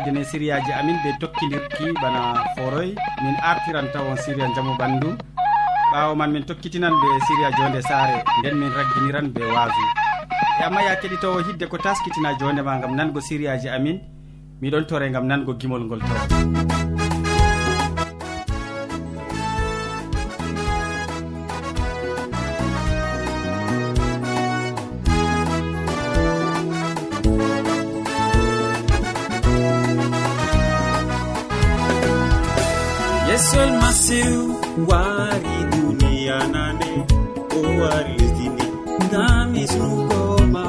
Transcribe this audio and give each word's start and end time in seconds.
gaddine 0.00 0.24
siriyaji 0.24 0.72
amin 0.80 0.96
ɓe 1.04 1.10
tokkidirki 1.20 1.92
bana 2.02 2.44
foroy. 2.56 2.94
Min 3.22 3.34
artiran 3.42 3.88
tawon 3.92 4.16
siria 4.16 4.48
jaamu 4.54 4.72
ɓandu. 4.80 5.08
Ɓawo 5.92 6.14
man 6.16 6.30
min 6.32 6.44
tokkitinan 6.44 6.92
ɓe 6.92 7.08
siria 7.26 7.50
jonde 7.58 7.80
saare. 7.82 8.24
Nden 8.40 8.56
min 8.58 8.70
ragginiran 8.72 9.28
ɓe 9.34 9.42
waasu. 9.54 9.84
E 10.60 10.64
amma 10.64 10.82
ya 10.82 10.96
keɗitowo 10.96 11.38
hidde 11.46 11.66
ko 11.68 11.76
taskitina 11.78 12.34
jondema 12.38 12.80
gam 12.80 12.94
nango 12.96 13.20
siriyaji 13.20 13.68
amin. 13.68 14.00
Miɗon 14.62 14.86
tore 14.86 15.10
gam 15.10 15.26
nango 15.26 15.52
gimol 15.60 15.84
ngol 15.84 16.00
to 16.00 16.79
wari 35.20 35.56
duniya 35.72 36.38
nane 36.54 36.90
o 37.56 37.60
wari 37.80 38.12
lesdine 38.20 38.64
ngami 39.06 39.62
sunugoma 39.72 40.64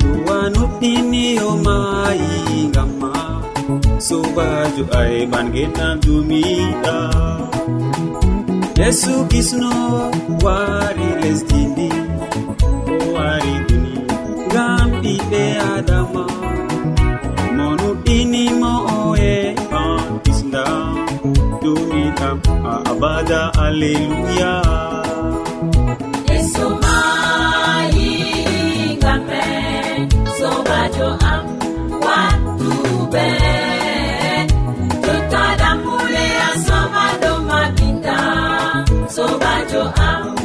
duwa 0.00 0.38
nuɗɗiniyomayi 0.54 2.32
ngamma 2.70 3.12
sobajo 4.06 4.84
aeɓangeɗan 5.00 5.94
dumiɗa 6.04 6.96
yesu 8.80 9.12
kisno 9.30 9.72
wari 10.44 11.08
lesdini 11.22 11.88
o 12.92 12.96
wari 13.14 13.54
duni 13.68 13.92
ngam 14.48 14.88
ɓiɓɓe 15.02 15.42
adama 15.74 16.24
jam 22.28 22.40
ha 22.64 22.72
abada 22.92 23.40
alleluya 23.64 24.52
yeso 26.28 26.66
sobajo 30.38 31.08
am 31.32 31.46
wattuɓe 32.04 33.26
jottaɗamule 35.04 36.24
asoma 36.48 37.04
ɗo 37.22 37.32
mabinda 37.48 38.16
sobajo 39.14 39.82
am. 40.10 40.37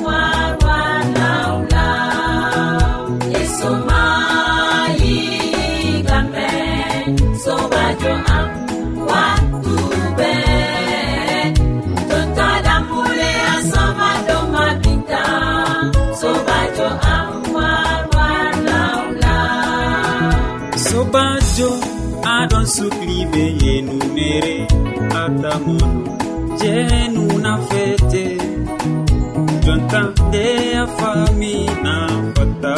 faami 30.98 31.56
an 31.96 32.14
fatta. 32.36 32.76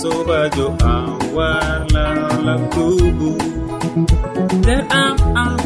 Sobajo 0.00 0.66
an 0.92 1.08
warla 1.36 2.06
nder 4.58 4.82
am 5.02 5.16
am 5.44 5.58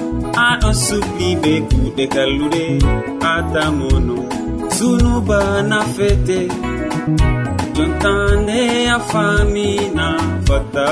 aɗon 0.49 0.75
subli 0.87 1.29
be 1.43 1.53
kuuɗe 1.69 2.05
kallude 2.15 2.65
atamono 3.33 4.17
sunuba 4.77 5.39
nafete 5.71 6.39
jontande 7.75 8.61
a 8.95 8.99
faami 9.11 9.69
an 10.07 10.21
fatta. 10.47 10.89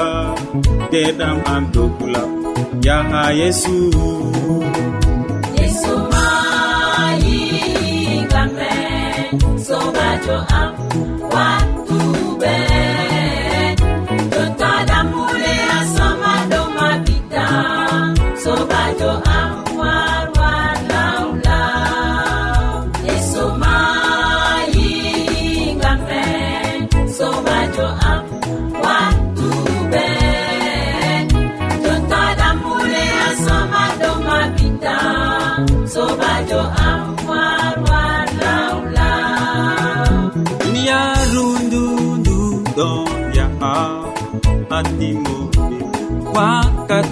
Ndeɗam 0.86 1.38
an 1.54 1.62
dokula 1.74 2.22
yaha 2.86 3.22
yesu. 3.40 3.76
to 10.22 10.46
am. 10.50 11.09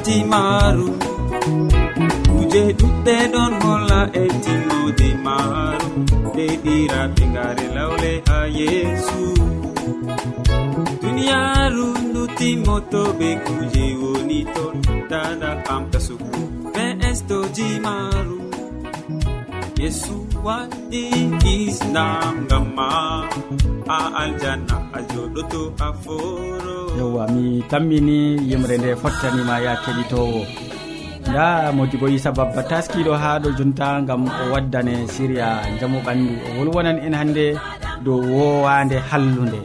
timaaru 0.09 0.89
kuje 2.31 2.63
ɗuɗɗe 2.79 3.15
ɗon 3.33 3.53
holla 3.63 4.01
e 4.23 4.25
timmode 4.43 5.09
maaru 5.25 5.89
nde 6.29 6.47
ɗiraɓe 6.63 7.23
ngare 7.33 7.67
lawle 7.77 8.13
ha 8.29 8.39
yesu 8.59 9.23
duniyaru 11.03 11.87
ndu 12.09 12.23
timmoto 12.39 13.01
ɓe 13.19 13.29
kuje 13.45 13.85
woni 14.01 14.39
ton. 14.55 14.75
Dada 15.11 15.51
pamta 15.67 15.99
sugu 16.07 16.41
be 16.75 16.85
estoji 17.09 17.69
maru. 17.85 18.38
yesu 19.83 20.15
waɗi 20.47 21.03
islam 21.55 22.34
ngam 22.47 22.65
ma 22.77 22.89
a 23.97 23.99
aljanna 24.23 24.76
a 24.97 25.00
joɗoto 25.11 25.61
a 25.87 25.88
foro. 26.03 26.76
Yewwa 26.99 27.25
mi 27.35 27.44
tammini 27.70 28.19
yimre 28.50 28.75
nde 28.79 28.91
fottanima 29.03 29.55
ya 29.67 29.73
keɗitowo. 29.85 30.41
Nda 31.31 31.73
modibo 31.76 32.06
isa 32.17 32.31
babba 32.38 32.62
taskiɗo 32.70 33.12
ha 33.23 33.31
ɗo 33.43 33.49
jonta 33.58 33.87
gam 34.08 34.23
o 34.43 34.44
waddane 34.53 34.94
siria 35.14 35.49
jamu 35.81 35.99
ɓandu. 36.06 36.32
O 36.47 36.49
wolwonan 36.58 36.99
en 37.06 37.14
hannde 37.20 37.47
dow 38.05 38.19
wowande 38.37 38.97
hallude. 39.11 39.61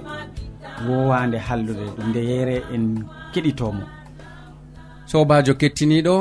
Wowande 0.88 1.38
hallude 1.48 1.86
ɗum 1.96 2.08
nde 2.10 2.22
yere 2.30 2.56
en 2.76 2.86
keɗitomo. 3.34 3.84
Sobajo 5.10 5.54
kettiniɗo 5.62 6.16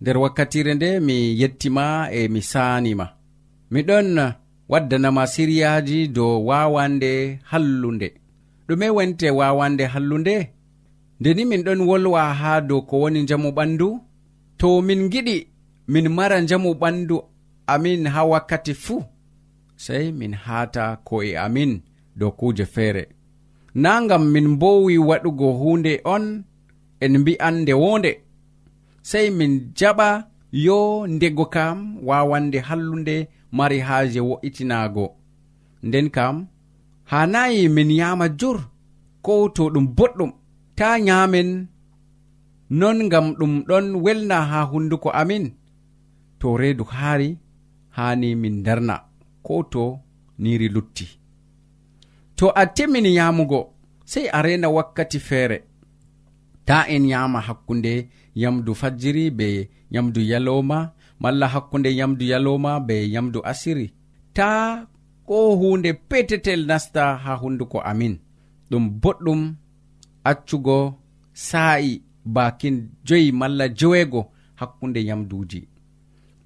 nder 0.00 0.18
wakkatire 0.18 0.74
nde 0.74 1.00
mi 1.00 1.40
yettima 1.40 2.08
e 2.12 2.28
mi 2.28 2.42
saanima. 2.42 3.08
Miɗon 3.70 4.32
waddanama 4.68 5.26
siriyaji 5.26 6.08
dow 6.08 6.46
wawande 6.46 7.38
hallunde. 7.50 8.08
Ɗume 8.68 8.88
wonte 8.90 9.30
wawande 9.30 9.84
hallunde? 9.86 10.50
Ndeni 11.20 11.44
min 11.44 11.62
ɗon 11.62 11.80
wolwa 11.88 12.34
ha 12.34 12.60
dow 12.60 12.80
ko 12.82 13.00
woni 13.00 13.24
jamu 13.28 13.50
ɓandu 13.50 14.00
to 14.58 14.82
min 14.82 15.08
giɗi 15.12 15.46
min 15.88 16.08
mara 16.08 16.40
jamu 16.48 16.70
ɓandu 16.74 17.16
amin 17.66 18.06
ha 18.06 18.24
wakkati 18.24 18.74
fuu. 18.74 19.02
Sey 19.76 20.12
min 20.12 20.34
hata 20.34 20.96
ko'e 21.04 21.36
amin 21.38 21.80
dow 22.16 22.30
kuuje 22.30 22.64
feere. 22.74 23.04
Na 23.74 24.00
ngam 24.02 24.24
min 24.32 24.48
mbowi 24.48 24.98
waɗugo 24.98 25.52
hunde 25.60 26.00
on 26.04 26.24
en 27.00 27.18
mbi'an 27.18 27.54
nde 27.62 27.72
wonde 27.82 28.10
sey 29.08 29.26
min 29.38 29.52
jaɓa 29.78 30.08
yo 30.66 31.06
ndego 31.14 31.44
kam 31.54 31.78
wawande 32.08 32.58
hallunde 32.68 33.16
mari 33.56 33.78
haaje 33.86 34.20
wo'itinaago. 34.28 35.06
Nden 35.86 36.08
kam 36.16 36.36
hanayi 37.10 37.68
min 37.76 37.90
yama 38.00 38.26
jur 38.40 38.58
ko 39.22 39.32
to 39.56 39.62
ɗum 39.74 39.86
boɗɗum 39.96 40.32
ta 40.78 40.88
nyamen 41.06 41.50
non 42.78 42.98
ngam 43.06 43.26
ɗum 43.38 43.52
ɗon 43.68 43.86
welna 44.04 44.36
ha 44.50 44.58
hunduko 44.70 45.08
amin 45.20 45.44
to 46.40 46.46
reedu 46.60 46.84
haari 46.84 47.28
hani 47.96 48.28
min 48.42 48.56
darna 48.66 48.94
ko 49.46 49.54
to 49.72 49.82
niri 50.42 50.68
lutti. 50.74 51.06
To 52.36 52.46
a 52.60 52.62
timmini 52.74 53.10
yamugo 53.18 53.60
sey 54.04 54.26
a 54.36 54.38
rena 54.42 54.68
wakkati 54.76 55.18
feere. 55.28 55.58
ta 56.66 56.84
en 56.88 57.04
yama 57.12 57.40
hakkunde 57.40 58.08
yamdu 58.34 58.74
fajjiri 58.74 59.30
be 59.30 59.70
yamdu 59.90 60.20
yalowma 60.20 60.92
malla 61.20 61.46
hakkunde 61.48 61.90
yamdu 61.96 62.24
yalowma 62.24 62.80
be 62.80 62.96
yamdu 63.14 63.40
asiri. 63.50 63.94
Ta 64.32 64.86
ko 65.26 65.56
hunde 65.56 65.92
petetel 66.08 66.66
nasta 66.66 67.16
ha 67.16 67.32
hunduko 67.42 67.78
amin. 67.80 68.14
Ɗum 68.70 68.84
boɗɗum 69.02 69.54
accugo 70.24 70.78
sa'i 71.32 72.02
bakin 72.24 72.76
joyi 73.06 73.32
malla 73.32 73.68
joweego 73.68 74.20
hakkunde 74.60 75.00
yamduji 75.08 75.68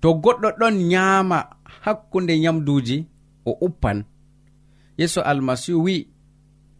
to 0.00 0.08
goɗɗo 0.22 0.48
ɗon 0.58 0.74
nyaama 0.90 1.38
hakkunde 1.84 2.34
yamduji 2.44 3.06
o 3.46 3.52
uppan. 3.66 4.04
Yeso 4.98 5.20
almasihu 5.22 5.82
wi 5.84 6.08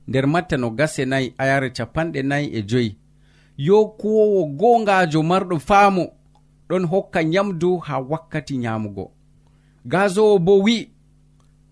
nder 0.08 0.26
matta 0.26 0.56
no 0.56 0.70
gase 0.70 1.04
nayi 1.04 1.34
ayare 1.38 1.70
capanɗe 1.76 2.22
nayi 2.22 2.46
e 2.58 2.62
joyi. 2.62 2.99
yo 3.66 3.78
kuwowo 3.98 4.40
gongajo 4.60 5.20
marɗo 5.30 5.56
faamo 5.68 6.04
ɗon 6.68 6.84
hokka 6.90 7.20
nyamdu 7.32 7.70
ha 7.86 7.94
wakkati 8.10 8.54
nyamugo 8.62 9.04
gazowo 9.92 10.38
bo 10.46 10.54
wi'i 10.64 10.88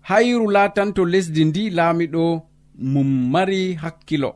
hayru 0.07 0.45
latanto 0.55 1.01
lesdi 1.05 1.45
ndi 1.45 1.63
laamiɗo 1.77 2.23
mum 2.91 3.09
mari 3.31 3.61
hakkilo. 3.73 4.31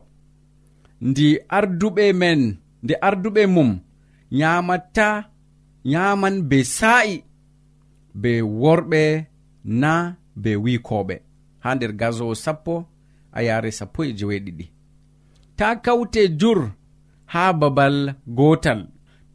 Ndi 1.00 1.26
arduɓe 1.56 2.04
men 2.20 2.40
nde 2.82 2.94
arduɓe 3.08 3.42
mum 3.54 3.70
nyamata 4.38 5.08
nyaman 5.90 6.36
be 6.48 6.58
sa'i 6.64 7.14
be 8.20 8.32
worɓe 8.60 9.02
na 9.64 9.92
be 10.42 10.50
wikoɓe 10.64 11.14
ha 11.62 11.68
nder 11.74 11.92
gazowo 12.00 12.34
sappo 12.44 12.74
a 13.32 13.42
yare 13.46 13.70
sappo 13.78 14.00
e 14.04 14.12
jeweɗiɗi 14.18 14.66
ta 15.58 15.66
kawte 15.84 16.22
jur 16.40 16.60
haa 17.32 17.52
babal 17.60 17.96
gootal 18.38 18.80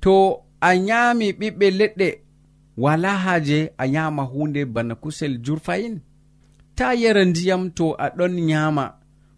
to 0.04 0.14
a 0.62 0.70
nyaami 0.88 1.28
ɓiɓɓe 1.40 1.68
leɗɗe 1.80 2.08
wala 2.84 3.12
haaje 3.24 3.60
a 3.78 3.84
nyaama 3.94 4.24
hunde 4.32 4.62
bana 4.66 4.94
kusel 4.96 5.34
jurfayin? 5.46 5.96
Ta 6.78 6.94
yara 7.02 7.24
ndiyam 7.26 7.64
to 7.78 7.86
a 8.04 8.06
ɗon 8.18 8.34
nyaama 8.50 8.84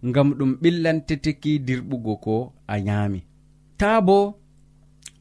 ngam 0.08 0.30
ɗum 0.38 0.52
ɓillanteteki 0.62 1.52
dirɓugo 1.66 2.14
ko 2.26 2.36
a 2.68 2.76
nyaami 2.86 3.20
ta 3.80 4.02
bo 4.08 4.18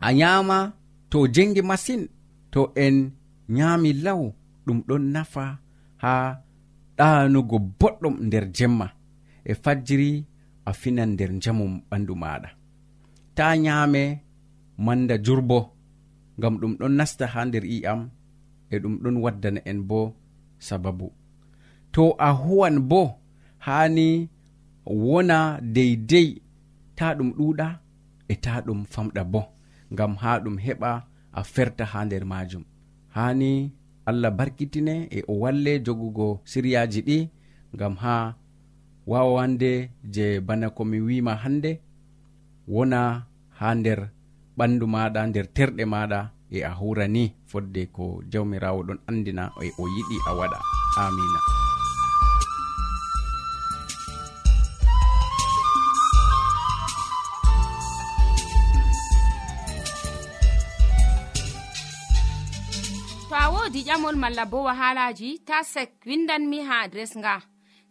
a 0.01 0.09
nyaama 0.19 0.57
to 1.11 1.19
jengi 1.35 1.63
masin 1.71 2.03
to 2.53 2.61
en 2.85 2.97
nyaami 3.49 3.91
law 4.05 4.23
ɗum 4.67 4.79
ɗon 4.89 5.03
nafa 5.15 5.45
ha 6.03 6.13
ɗanugo 6.99 7.57
boɗɗum 7.81 8.15
nder 8.27 8.45
jemma. 8.57 8.87
E 9.45 9.53
fajjiri 9.63 10.11
a 10.69 10.73
finan 10.81 11.11
nder 11.15 11.31
njamu 11.39 11.65
ɓandu 11.91 12.15
maɗa. 12.23 12.49
ta 13.41 13.57
nyame 13.65 14.05
manda 14.85 15.17
jurbo 15.27 15.59
ngam 16.39 16.55
ɗum 16.61 16.73
ɗon 16.81 16.93
nasta 16.99 17.25
ha 17.33 17.41
nder 17.49 17.65
i'am 17.77 18.01
e 18.75 18.77
ɗum 18.83 18.95
ɗon 19.03 19.17
waddana 19.25 19.61
en 19.71 19.81
bo 19.89 20.01
sababu. 20.67 21.07
To 21.95 22.03
a 22.27 22.29
huwan 22.43 22.77
bo 22.91 23.03
hani 23.67 24.09
wona 25.05 25.39
deydey 25.75 26.29
ta 26.99 27.07
ɗum 27.19 27.31
ɗuɗa 27.39 27.69
e 28.33 28.35
ta 28.45 28.53
ɗum 28.67 28.81
famɗa 28.93 29.23
bo 29.33 29.41
ngam 29.93 30.13
ha 30.23 30.31
ɗum 30.45 30.57
heɓa 30.65 30.91
a 31.39 31.43
ferta 31.53 31.85
ha 31.93 31.99
nder 32.07 32.25
majum 32.33 32.65
hani 33.17 33.51
allah 34.09 34.31
barkitine 34.39 34.95
e 35.17 35.19
o 35.33 35.35
walle 35.43 35.73
jogugo 35.85 36.29
siryaji 36.51 37.01
ɗi 37.09 37.19
ngam 37.75 37.95
ha 38.03 38.15
wawande 39.11 39.71
je 40.15 40.27
bana 40.47 40.67
komi 40.77 40.99
wima 41.07 41.33
hande 41.43 41.73
wona 42.75 43.01
ha 43.61 43.69
nder 43.75 44.01
ɓandu 44.59 44.87
maɗa 44.95 45.21
nder 45.29 45.47
terɗe 45.57 45.85
maɗa 45.93 46.21
e 46.57 46.59
a 46.71 46.73
hura 46.79 47.07
ni 47.15 47.25
fodde 47.51 47.83
ko 47.97 48.05
jawmirawo 48.33 48.81
ɗon 48.89 49.01
andina 49.09 49.45
e 49.65 49.69
o 49.83 49.85
yiɗi 49.95 50.17
a 50.29 50.33
waɗa. 50.39 50.59
Amina. 51.03 51.41
To 63.29 63.35
a 63.45 63.47
wodi 63.53 63.81
ƴamol 63.89 64.17
malla 64.23 64.45
bo 64.51 64.59
wahalaji 64.69 65.29
ta 65.45 65.63
sek 65.63 65.91
windanmi 66.09 66.59
ha 66.69 66.77
adres 66.85 67.13
nga. 67.21 67.35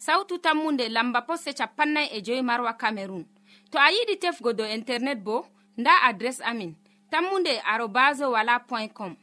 Sautu 0.06 0.36
tammunde 0.44 0.86
lamba 0.90 1.22
posse 1.28 1.52
capannay 1.60 2.08
e 2.16 2.22
joyi 2.26 2.42
marwa 2.42 2.74
camerun 2.82 3.26
to 3.72 3.78
a 3.78 3.88
yiɗi 3.96 4.16
tefgo 4.24 4.54
dow 4.54 4.66
internet 4.66 5.20
bo 5.24 5.46
nda 5.80 5.94
adres 6.04 6.42
amin 6.42 6.76
tammunde 7.12 7.62
arobas 7.66 8.20
wala 8.20 8.60
point 8.60 8.94
com. 8.94 9.16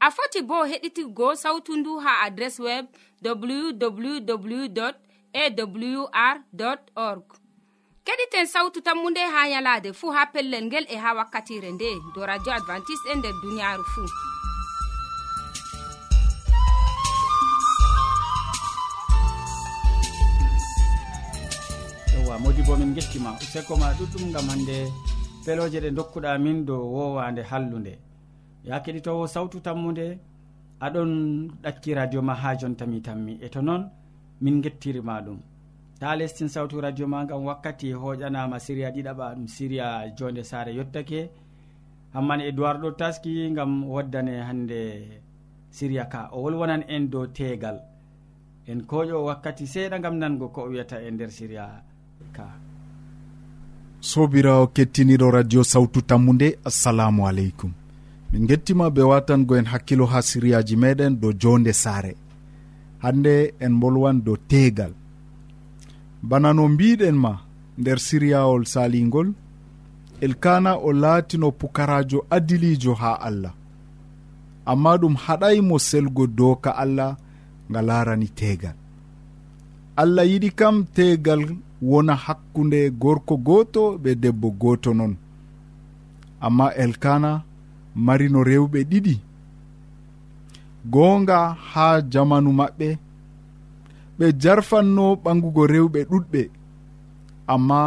A 0.00 0.10
foti 0.10 0.42
bo 0.42 0.64
heɗitigo 0.64 1.36
sautu 1.36 1.76
ndu 1.76 1.98
ha 1.98 2.20
adres 2.26 2.60
web 2.60 2.86
www 3.22 4.90
awr 5.34 6.78
org. 6.96 7.24
Keɗiten 8.04 8.46
sautu 8.46 8.80
tammu 8.80 9.10
nde 9.10 9.20
ha 9.20 9.48
yalade 9.48 9.92
fuu 9.92 10.10
ha 10.10 10.26
pellel 10.26 10.64
ngel 10.64 10.86
e 10.88 10.96
ha 10.96 11.14
wakkatire 11.14 11.70
nde 11.72 11.90
do 12.14 12.26
radio 12.26 12.52
advantice'e 12.52 13.12
e 13.12 13.16
nder 13.16 13.32
duniyaru 13.42 13.84
fuu 13.84 14.08
yowa 22.12 22.38
modi 22.38 22.62
bo 22.62 22.76
min 22.76 22.94
gettima. 22.94 23.38
Useko 23.42 23.76
ma 23.76 23.92
ɗuɗɗum 23.98 24.32
gam 24.32 24.48
hande 24.48 24.92
feloje 25.44 25.78
ɗe 25.84 25.90
dokkuɗa 25.90 26.38
min 26.44 26.64
dow 26.66 26.82
wowande 26.94 27.42
hallude. 27.50 27.94
Ya 28.64 28.80
keɗitowo 28.84 29.26
sawtu 29.34 29.60
tammude 29.60 30.06
aɗon 30.80 31.12
ɗakki 31.62 31.90
radio 31.94 32.20
ma 32.22 32.34
ha 32.34 32.56
jontami 32.60 33.00
tammi. 33.06 33.32
E 33.44 33.48
to 33.48 33.60
noon 33.62 33.82
min 34.40 34.62
gettirima 34.62 35.20
ɗum. 35.26 35.38
Ta 36.00 36.16
lestin 36.16 36.48
sawtu 36.48 36.80
radio 36.80 37.06
ma 37.06 37.24
gam 37.26 37.44
wakkati 37.44 37.92
hoƴanama 37.92 38.58
siriya 38.58 38.90
ɗiɗaɓa 38.94 39.34
ɗum 39.36 39.46
siriya 39.46 39.86
jonde 40.16 40.42
sare 40.50 40.72
yettake 40.78 41.20
hamman 42.14 42.40
e 42.40 42.50
duwar 42.52 42.76
ɗo 42.82 42.88
taski 42.96 43.52
gam 43.54 43.84
waddane 43.94 44.34
hande 44.48 44.80
siriya 45.70 46.04
ka. 46.12 46.30
O 46.32 46.42
wolwonan 46.42 46.82
en 46.88 47.10
dow 47.10 47.26
tegal 47.26 47.78
en 48.66 48.80
koƴo 48.90 49.24
wakkati 49.28 49.64
seeɗa 49.66 49.98
gam 50.00 50.16
nango 50.18 50.48
ko 50.54 50.60
o 50.62 50.68
wiyata 50.70 50.96
e 51.06 51.10
nder 51.10 51.30
siriya 51.30 51.66
ka. 52.32 52.63
sobirawo 54.10 54.66
kettiniɗo 54.66 55.30
radio 55.30 55.64
sawtu 55.64 56.02
tammude 56.02 56.58
assalamu 56.64 57.28
aleykum. 57.28 57.72
Min 58.32 58.46
gettima 58.46 58.90
be 58.90 59.02
watango 59.02 59.56
en 59.56 59.64
hakkilo 59.72 60.06
ha 60.06 60.22
siriyaji 60.22 60.76
meɗen 60.76 61.20
dow 61.20 61.32
jonde 61.42 61.72
saare. 61.72 62.12
Hande 63.02 63.54
en 63.60 63.80
bolwan 63.80 64.18
dow 64.24 64.36
tegal 64.50 64.92
bana 66.22 66.52
no 66.56 66.68
mbiɗen 66.68 67.16
ma 67.24 67.32
nder 67.78 67.98
siriyawol 68.06 68.64
salingol 68.72 69.28
elkana 70.20 70.72
o 70.76 70.92
laatino 70.92 71.48
pukarajo 71.60 72.18
adilijo 72.36 72.94
ha 72.94 73.12
allah. 73.28 73.54
Amma 74.66 74.92
ɗum 75.00 75.14
haɗaymo 75.24 75.76
selgo 75.88 76.26
doka 76.26 76.70
allah 76.82 77.16
nga 77.70 77.80
larani 77.88 78.28
teegal. 78.38 78.76
Allah 79.96 80.24
yiɗi 80.30 80.50
kam 80.58 80.76
tegal 80.96 81.42
wona 81.88 82.14
hakkunde 82.24 82.80
gorko 83.02 83.34
goto 83.46 83.82
ɓe 84.02 84.10
debbo 84.22 84.48
goto 84.62 84.90
noon 84.98 85.14
amma 86.46 86.66
elkana 86.82 87.30
marino 88.06 88.40
rewɓe 88.48 88.80
ɗiɗi. 88.90 89.14
Gonga 90.92 91.38
ha 91.70 91.86
jamanu 92.12 92.50
maɓɓe 92.60 92.88
ɓe 94.18 94.26
jarfanno 94.42 95.04
ɓangugo 95.22 95.62
rewɓe 95.72 96.00
ɗuɗɓe. 96.10 96.42
Amma 97.54 97.80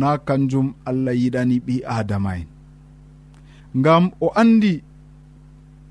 na 0.00 0.08
kanjum 0.26 0.66
allah 0.88 1.14
yiɗani 1.20 1.56
ɓi 1.66 1.74
adama 1.96 2.30
en 2.40 2.48
ngam 3.78 4.04
o 4.20 4.28
andi 4.40 4.72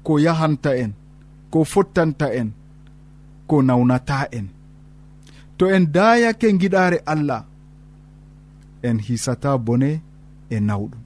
ko 0.06 0.14
yahanta 0.26 0.72
en 0.84 0.92
ko 1.52 1.60
fottanta 1.72 2.28
en 2.40 2.50
ko 3.50 3.56
nawnata 3.68 4.18
en. 4.38 4.48
to 5.60 5.66
en 5.76 5.86
dayake 5.96 6.48
giɗare 6.62 6.98
allah 7.14 7.42
en 8.88 8.98
hisata 9.06 9.52
bone 9.66 9.92
e 10.50 10.58
nawɗum. 10.68 11.04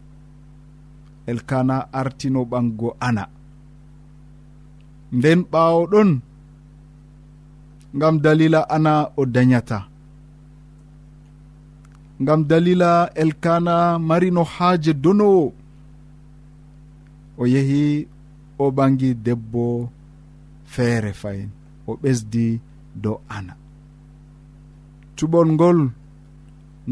Elkana 1.31 1.75
artino 1.99 2.39
ɓango 2.51 2.89
ana. 3.07 3.23
Nden 5.17 5.39
ɓawo 5.51 5.81
ɗon 5.91 6.09
ngam 7.95 8.15
dalila 8.23 8.59
ana 8.75 8.93
o 9.19 9.25
dayata 9.35 9.79
ngam 12.21 12.41
dalila 12.49 12.91
elkana 13.21 13.75
marino 14.07 14.43
haaje 14.53 14.91
donowo. 15.03 15.45
O 17.41 17.43
yehi 17.53 17.83
o 18.63 18.65
ɓangi 18.77 19.09
debbo 19.25 19.63
feere 20.73 21.11
fayin 21.21 21.49
o 21.89 21.91
ɓesdi 22.01 22.45
dow 23.03 23.17
ana. 23.37 23.53
cuɓol 25.17 25.47
ngol 25.55 25.79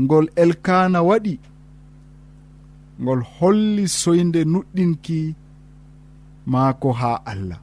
ngol 0.01 0.25
elkana 0.43 0.99
waɗi 1.09 1.35
ngol 3.01 3.21
holli 3.35 3.85
soyde 3.99 4.41
nuɗɗinki 4.51 5.19
maako 6.51 6.89
ha 6.99 7.11
allah. 7.31 7.59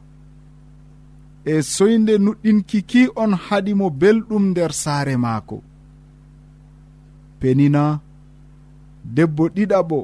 E 1.44 1.62
soyde 1.74 2.14
nuɗɗinki 2.24 2.78
ki 2.90 3.02
on 3.22 3.32
haɗimo 3.44 3.86
belɗum 4.00 4.44
nder 4.50 4.72
saare 4.82 5.14
maako. 5.24 5.56
Penina 7.40 7.82
debbo 9.14 9.44
ɗiɗaɓo 9.54 9.98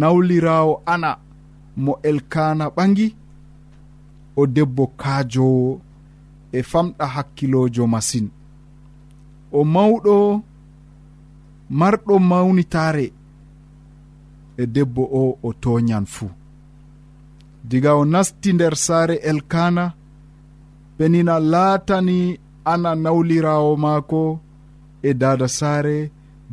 nawlirawo 0.00 0.74
ana 0.92 1.10
mo 1.84 1.92
elkana 2.08 2.64
ɓangi 2.76 3.06
o 4.36 4.46
debbo 4.54 4.84
kaajowo 5.00 5.80
e 6.52 6.60
famɗa 6.70 7.04
hakkilojo 7.14 7.84
masine 7.92 8.30
o 9.58 9.60
mawɗo 9.74 10.16
marɗo 11.78 12.14
mawnitare 12.30 13.06
e 14.62 14.64
debbo 14.74 15.02
o 15.20 15.22
o 15.46 15.48
toñan 15.62 16.06
fuu. 16.14 16.30
Diga 17.68 17.90
o 18.00 18.04
nasti 18.12 18.50
nder 18.52 18.74
saare 18.86 19.16
elkana 19.30 19.84
penina 20.96 21.34
laatani 21.52 22.18
ana 22.72 22.90
nawlirawo 23.04 23.72
maako 23.84 24.22
e 25.02 25.10
dada 25.20 25.48
saare 25.58 25.96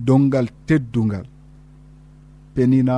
dongal 0.08 0.48
teddungal. 0.68 1.26
Penina 2.54 2.98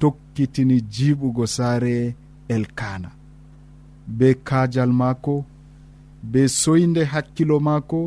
tokkitini 0.00 0.76
jiɓugo 0.94 1.44
saare 1.56 1.94
elkana 2.54 3.10
be 4.18 4.28
kajal 4.48 4.90
maako 5.00 5.34
be 6.32 6.40
soyde 6.60 7.02
hakkilo 7.12 7.56
maako 7.66 8.00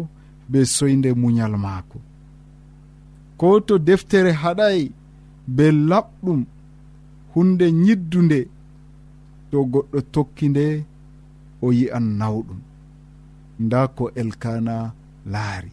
be 0.49 0.59
soyde 0.75 1.09
muñal 1.21 1.53
maako. 1.65 1.97
Ko 3.39 3.47
to 3.67 3.75
deftere 3.87 4.31
haɗay 4.41 4.79
be 5.55 5.65
laɓɗum 5.89 6.41
hunde 7.33 7.65
ñiddunde 7.83 8.39
to 9.49 9.57
goɗɗo 9.71 9.99
tokki 10.13 10.45
nde 10.51 10.65
o 11.65 11.67
yi'an 11.79 12.05
nawɗum. 12.19 12.59
Nda 13.63 13.79
ko 13.97 14.03
elkana 14.21 14.75
laari. 15.33 15.71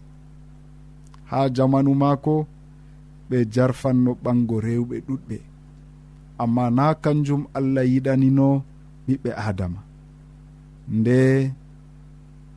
Ha 1.30 1.38
jamanu 1.56 1.92
maako 2.02 2.34
ɓe 3.28 3.36
jarfanno 3.54 4.10
ɓango 4.24 4.56
rewɓe 4.66 4.96
ɗuɗɓe. 5.06 5.36
Amma 6.42 6.64
na 6.76 6.84
kanjum 7.02 7.42
allah 7.58 7.84
yiɗanino 7.92 8.46
ɓiɓɓe 9.06 9.30
adama 9.48 9.80
nde 10.96 11.16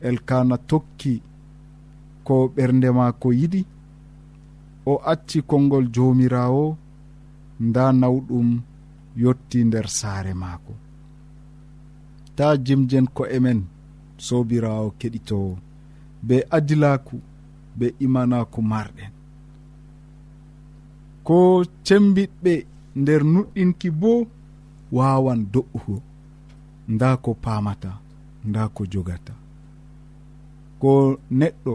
elkana 0.08 0.56
tokki 0.70 1.12
ko 2.26 2.34
ɓernde 2.54 2.88
maako 2.98 3.28
yiɗi 3.40 3.60
o 4.90 4.92
acci 5.12 5.38
konngol 5.50 5.86
joomirawo 5.94 6.64
nda 7.66 7.84
nawɗum 8.00 8.48
yotti 9.22 9.58
nder 9.64 9.86
saare 9.98 10.32
maako. 10.42 10.72
Ta 12.36 12.46
jimjen 12.64 13.06
ko 13.16 13.22
emen 13.36 13.60
sobirawo 14.26 14.88
keɗitowo 14.98 15.52
be 16.26 16.36
adilaku 16.56 17.16
be 17.78 17.86
imanaku 18.04 18.60
marɗen 18.70 19.12
ko 21.26 21.36
cembiɗɓe 21.86 22.52
nder 23.00 23.22
nuɗɗinki 23.32 23.88
bo 24.00 24.12
wawan 24.96 25.40
do'ugo 25.52 25.96
nda 26.92 27.08
ko 27.24 27.30
pamata 27.44 27.92
nda 28.48 28.62
ko 28.74 28.82
jogata. 28.92 29.34
Ko 30.80 30.92
neɗɗo 31.38 31.74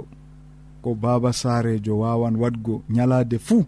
ko 0.81 0.89
baba 0.95 1.31
sarejo 1.33 1.93
wawan 2.01 2.35
wadgo 2.41 2.75
ñalade 2.95 3.37
fuu 3.47 3.65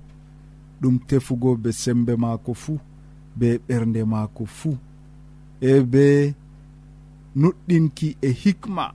ɗum 0.81 0.95
tefugo 1.07 1.49
be 1.63 1.71
sembe 1.71 2.13
maako 2.23 2.53
fuu 2.53 2.79
be 3.37 3.47
ɓernde 3.67 4.01
maako 4.13 4.43
fuu 4.57 4.75
e 5.61 5.73
be 5.91 6.05
nuɗɗinki 7.39 8.07
e 8.21 8.29
hikma 8.41 8.85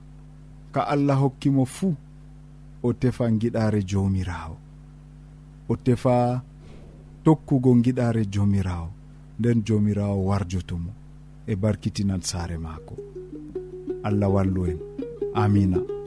ka 0.75 0.81
allah 0.93 1.19
hokkimo 1.23 1.65
fuu 1.77 1.95
o 2.83 2.93
tefa 3.01 3.25
giɗare 3.41 3.81
jomirawo 3.91 4.57
o 5.69 5.75
tefa 5.85 6.15
tokkugo 7.25 7.71
giɗare 7.85 8.23
jomirawo 8.35 8.89
nden 9.39 9.59
jomirawo 9.67 10.19
warjotomo 10.29 10.91
e 11.47 11.57
barkitinan 11.57 12.21
saare 12.23 12.59
maako. 12.59 12.95
Allah 14.05 14.29
wallu 14.35 14.67
en. 14.67 14.79
Amina. 15.35 15.98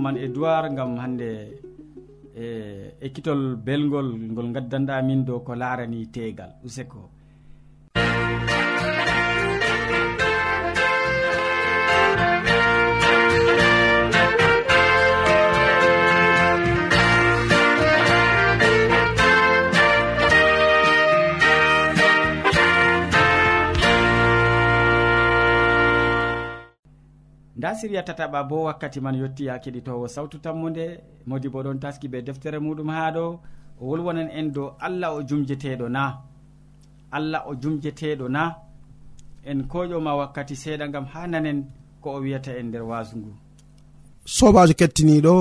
hamman 0.00 0.16
e 0.16 0.28
duwar 0.32 0.64
gam 0.74 0.96
hande 0.96 1.30
e 2.34 2.44
ekkitol 3.06 3.56
belgol 3.66 4.08
ngol 4.32 4.48
gaddanɗa 4.56 5.02
min 5.08 5.24
dow 5.24 5.40
ko 5.44 5.52
larani 5.54 6.06
tegal 6.14 6.50
useko. 6.64 7.19
nda 27.60 27.74
siriya 27.78 28.02
tataɓa 28.08 28.40
bo 28.48 28.56
wakkati 28.68 29.00
man 29.04 29.14
yetti 29.22 29.44
ya 29.48 29.54
keɗitowo. 29.62 30.06
Sawtu 30.14 30.36
tammude 30.44 30.84
modi 31.28 31.48
bo 31.52 31.58
ɗon 31.64 31.78
taski 31.82 32.06
be 32.12 32.18
deftere 32.26 32.58
muɗum 32.64 32.88
ha 32.96 33.10
ɗo. 33.16 33.24
O 33.80 33.84
wolwonan 33.88 34.28
en 34.38 34.48
dow 34.54 34.68
allah 34.86 35.10
o 35.16 35.20
jumjeteɗo 35.28 35.86
na. 35.96 36.04
Allah 37.16 37.40
o 37.50 37.52
jumjeteɗo 37.62 38.26
na. 38.36 38.42
En 39.50 39.58
koƴoma 39.72 40.12
wakkati 40.20 40.54
seeɗa 40.62 40.86
gam 40.92 41.04
ha 41.12 41.20
nanen 41.32 41.58
ko 42.02 42.08
o 42.16 42.20
wiyata 42.24 42.50
en 42.60 42.66
nder 42.68 42.82
wasu 42.90 43.14
ngu. 43.20 43.30
Sobajo 44.36 44.74
kettiniɗo 44.80 45.34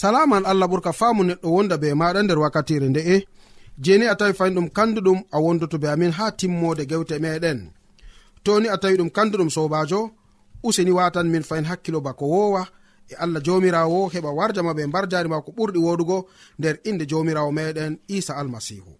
salaman 0.00 0.44
allah 0.50 0.66
ɓurka 0.70 0.92
faamu 1.00 1.22
neɗɗo 1.28 1.48
wonda 1.54 1.76
be 1.82 1.88
maɗa 2.00 2.20
nder 2.22 2.38
wakkatire 2.44 2.88
nde'e 2.88 3.16
jeni 3.84 4.04
a 4.06 4.14
tawi 4.18 4.32
fayin 4.38 4.54
ɗum 4.56 4.68
kanduɗum 4.76 5.18
a 5.34 5.38
wondoto 5.44 5.76
be 5.82 5.88
amin 5.94 6.12
ha 6.18 6.24
timmode 6.38 6.82
gewte 6.90 7.16
meɗen. 7.24 7.58
Toni 8.44 8.68
a 8.68 8.76
tawi 8.82 8.96
ɗum 9.00 9.10
kanduɗum 9.16 9.48
sobajo 9.56 10.00
useni 10.62 10.90
watan 10.90 11.28
min 11.28 11.42
fayin 11.42 11.64
hakkilo 11.64 12.00
bako 12.00 12.24
wowa. 12.28 12.66
E 13.10 13.14
allah 13.14 13.42
jomirawo 13.42 14.08
heɓa 14.12 14.30
warjama 14.38 14.72
ɓe 14.76 14.86
mbar 14.86 15.04
jari 15.10 15.28
ma 15.28 15.42
ko 15.44 15.50
ɓurɗi 15.56 15.78
woɗugo 15.86 16.18
nder 16.58 16.76
inde 16.84 17.04
jomirawo 17.10 17.50
meɗen 17.52 17.98
isa 18.08 18.32
almasihu. 18.36 18.92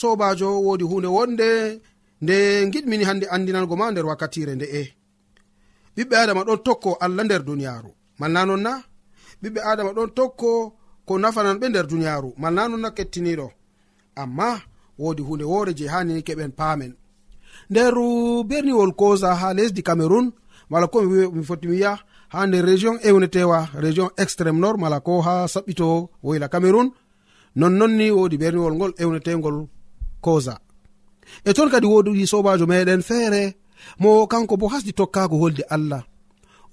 Sobajo 0.00 0.48
wodi 0.66 0.84
hunde 0.84 1.06
wonde 1.16 1.80
nde 2.22 2.36
giɗmini 2.72 3.04
hande 3.08 3.26
andinango 3.34 3.76
ma 3.76 3.86
nder 3.90 4.06
wakkatire 4.06 4.54
nde'e 4.54 4.82
ɓiɓɓe 5.96 6.14
adama 6.22 6.42
ɗon 6.46 6.58
tokko 6.66 6.90
allah 7.04 7.24
nder 7.24 7.42
duniyaru. 7.48 7.90
Malna 8.20 8.40
non 8.48 8.60
na? 8.66 8.72
Ɓiɓɓe 9.42 9.60
adama 9.70 9.90
ɗon 9.96 10.10
tokko 10.16 10.48
ko 11.06 11.12
nafanan 11.22 11.58
ɓe 11.60 11.66
nder 11.68 11.86
duniyaru. 11.90 12.30
Malna 12.42 12.62
non 12.70 12.80
na 12.84 12.90
kettiniɗo? 12.96 13.46
Amma 14.22 14.48
wodi 14.98 15.22
hunde 15.22 15.44
wore 15.52 15.72
je 15.78 15.84
hanini 15.92 16.22
keɓen 16.28 16.52
paamen. 16.58 16.92
Nder 17.70 17.94
berniwol 18.48 18.92
kosa 19.00 19.28
ha 19.40 19.48
lesdi 19.58 19.82
cameron 19.88 20.26
mala 20.70 20.86
ko 20.86 21.02
mi 21.02 21.42
foti 21.44 21.66
mi 21.68 21.74
wiya 21.74 21.98
ha 22.32 22.46
nder 22.46 22.64
région 22.64 22.96
ewnetewa 23.02 23.68
région 23.74 24.08
extrême 24.16 24.58
nord. 24.58 24.78
Mala 24.80 25.00
ko 25.00 25.20
ha 25.20 25.46
saɓɓito 25.48 26.08
woyla 26.22 26.48
cameron 26.48 26.88
nonnon 27.56 27.92
ni 27.98 28.10
wodi 28.10 28.36
berniwol 28.38 28.74
ngol 28.74 28.92
ewnetegol 29.02 29.56
kosa 30.20 30.54
e 31.44 31.52
ton 31.56 31.68
kadi 31.70 31.86
wodi 31.86 32.26
sobajo 32.26 32.66
meɗen 32.66 33.02
feere 33.02 33.42
mo 34.00 34.26
kanko 34.26 34.56
bo 34.56 34.66
hasdi 34.68 34.92
tokkago 34.92 35.36
holde 35.42 35.62
allah. 35.74 36.02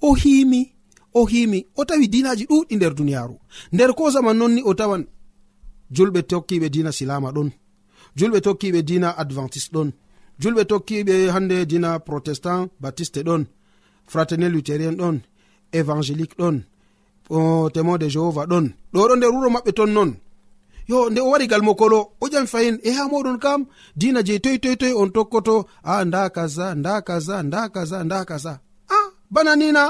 O 0.00 0.14
himi 0.14 0.72
o 1.14 1.24
himi 1.26 1.66
o 1.76 1.84
tawi 1.84 2.08
dinaji 2.08 2.44
ɗuɗɗi 2.50 2.74
nder 2.76 2.94
duniyaru 2.94 3.36
nder 3.72 3.90
kosa 3.98 4.22
man 4.22 4.36
nonni 4.38 4.62
o 4.64 4.72
tawan 4.74 5.02
julɓe 5.96 6.20
tokkiɓe 6.30 6.66
dina 6.74 6.92
silama 6.92 7.30
ɗon 7.36 7.48
julɓe 8.18 8.38
tokkiɓe 8.46 8.80
dina 8.88 9.08
adventiste 9.22 9.72
ɗon 9.74 9.88
julɓe 10.40 10.62
tokkiɓe 10.70 11.14
hande 11.34 11.56
dina 11.70 11.90
protestant 12.06 12.68
baptiste 12.82 13.20
ɗon 13.28 13.42
fraternel 14.06 14.52
luthérien 14.52 14.96
ɗon 15.00 15.16
évangélique 15.72 16.36
ɗon 16.38 16.56
témoin 17.74 17.98
de 17.98 18.08
jehova 18.08 18.46
ɗon. 18.46 18.66
Ɗo 18.92 19.00
ɗo 19.08 19.16
nder 19.16 19.30
wuro 19.34 19.48
maɓɓe 19.54 19.72
ton 19.72 19.90
non. 19.96 20.10
Yo 20.88 21.10
nde 21.10 21.20
o 21.20 21.30
wari 21.30 21.46
gal 21.46 21.62
mokolo 21.62 21.98
o 22.20 22.26
ƴami 22.32 22.46
fayin 22.52 22.76
e 22.82 22.90
ha 22.96 23.04
moɗon 23.12 23.38
kam 23.44 23.60
dina 23.96 24.20
je 24.26 24.34
toy 24.44 24.58
toy 24.62 24.76
toy 24.80 24.92
on 25.00 25.10
tokkoto 25.14 25.56
a 25.92 26.04
nda 26.04 26.22
kaza 26.36 26.66
nda 26.74 26.92
kaza 27.08 27.36
nda 27.42 27.60
kaza 27.74 27.98
nda 28.04 28.18
kaza. 28.30 28.52
A 28.96 28.98
bana 29.30 29.52
nina? 29.56 29.84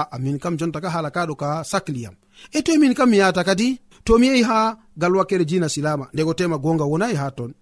Aa 0.00 0.18
min 0.18 0.38
kam 0.42 0.54
jonta 0.58 0.80
ka 0.84 0.90
hala 0.94 1.10
kaɗo 1.16 1.34
ka 1.42 1.48
sakliyam 1.70 2.14
e 2.56 2.58
toy 2.66 2.76
min 2.82 2.94
kam 2.98 3.08
mi 3.10 3.16
yata 3.22 3.42
kadi? 3.48 3.68
To 4.04 4.18
mi 4.18 4.26
yehi 4.28 4.42
ha 4.50 4.76
gal 5.00 5.12
wakkere 5.18 5.44
dina 5.50 5.68
silama 5.74 6.04
ndego 6.12 6.32
tema 6.38 6.56
gonga 6.64 6.84
wonayi 6.90 7.16
ha 7.20 7.26
ton. 7.38 7.52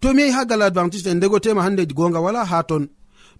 To 0.00 0.12
mi 0.14 0.22
yehi 0.22 0.34
ha 0.36 0.44
gal 0.50 0.62
adventiste 0.62 1.08
en 1.10 1.16
ndego 1.18 1.38
tema 1.44 1.62
hande 1.64 1.82
gonga 1.98 2.20
wala 2.24 2.44
ha 2.50 2.58
ton. 2.70 2.84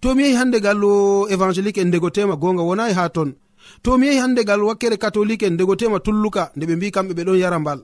to 0.00 0.14
mi 0.14 0.22
yehi 0.22 0.36
hande 0.36 0.58
gal 0.60 0.84
oh, 0.84 1.26
évangélique 1.30 1.78
en 1.78 1.88
ndegotema 1.88 2.36
gonga 2.36 2.62
wonayi 2.62 2.92
e 2.92 2.94
ha 2.94 3.08
ton. 3.08 3.30
To 3.82 3.98
mi 3.98 4.06
yehi 4.06 4.18
hande 4.18 4.44
gal 4.44 4.62
wakkere 4.62 4.96
catholique 4.96 5.42
en 5.46 5.54
ndegotema 5.54 6.00
tulluka 6.00 6.50
nde 6.56 6.64
ɓe 6.66 6.76
mbi 6.76 6.90
kamɓe 6.94 7.12
ɓe 7.16 7.22
ɗon 7.26 7.38
yara 7.38 7.58
mbal. 7.58 7.80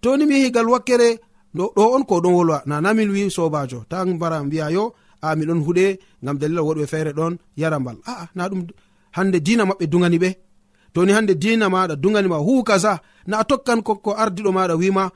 Toni 0.00 0.26
mi 0.26 0.34
yehi 0.34 0.50
gal 0.50 0.68
wakkere 0.68 1.18
ɗo 1.56 1.64
on 1.76 2.04
ko 2.04 2.20
ɗon 2.20 2.32
wolwa. 2.34 2.62
Nana 2.66 2.94
min 2.94 3.10
wi 3.10 3.30
sobajo 3.30 3.84
ta 3.88 4.04
mbara 4.04 4.42
mbiya 4.44 4.70
yo 4.70 4.94
a 5.22 5.34
miɗon 5.36 5.60
huɗe 5.66 5.98
gam 6.24 6.38
dalila 6.38 6.62
woɗɓe 6.62 6.86
feere 6.86 7.12
ɗon 7.12 7.36
yara 7.56 7.78
mbal. 7.80 7.96
Aa 8.06 8.26
na 8.34 8.48
ɗum 8.48 8.66
hande 9.16 9.38
dina 9.40 9.64
maɓɓe 9.64 9.86
dugani 9.92 10.18
ɓe. 10.18 10.30
Toni 10.94 11.12
hande 11.12 11.34
dina 11.34 11.68
maɗa 11.68 11.94
duganima 11.96 12.36
hu 12.46 12.62
kaza. 12.64 13.00
Na 13.26 13.38
a 13.40 13.44
tokkan 13.44 13.82
ko 13.82 14.10
ardiɗo 14.22 14.50
maɗa 14.52 14.74
wima 14.80 15.10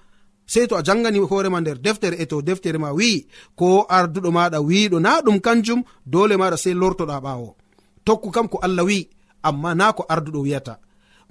sei 0.46 0.66
to 0.66 0.76
a 0.76 0.82
jangani 0.82 1.18
hoorema 1.18 1.60
nder 1.60 1.78
deftere 1.80 2.16
e 2.22 2.26
to 2.26 2.42
deftere 2.42 2.78
ma 2.78 2.92
wi'i 2.92 3.26
ko 3.56 3.86
arduɗo 3.88 4.30
maɗa 4.30 4.58
wiɗo 4.60 5.00
na 5.00 5.20
ɗum 5.24 5.40
kanjum 5.40 5.82
dole 6.06 6.36
maɗa 6.36 6.56
sei 6.56 6.74
lortoɗa 6.74 7.20
ɓawo. 7.20 7.54
Tokku 8.04 8.30
kam 8.30 8.48
ko 8.48 8.58
allah 8.62 8.84
wi'i 8.84 9.08
amma 9.42 9.74
na 9.74 9.92
ko 9.92 10.04
arduɗo 10.08 10.40
wiyata. 10.42 10.78